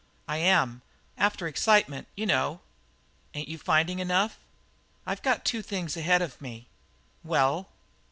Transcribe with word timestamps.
"I 0.27 0.37
am. 0.37 0.81
After 1.15 1.45
excitement, 1.45 2.07
you 2.15 2.25
know." 2.25 2.61
"Ain't 3.35 3.47
you 3.47 3.59
finding 3.59 3.99
enough?" 3.99 4.39
"I've 5.05 5.21
got 5.21 5.45
two 5.45 5.61
things 5.61 5.95
ahead 5.95 6.23
of 6.23 6.41
me." 6.41 6.65
"Well?" 7.23 7.69